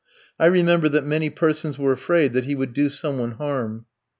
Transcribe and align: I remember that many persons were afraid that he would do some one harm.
I 0.39 0.47
remember 0.47 0.89
that 0.89 1.05
many 1.05 1.29
persons 1.29 1.77
were 1.77 1.91
afraid 1.91 2.33
that 2.33 2.45
he 2.45 2.55
would 2.55 2.73
do 2.73 2.89
some 2.89 3.19
one 3.19 3.33
harm. 3.33 3.85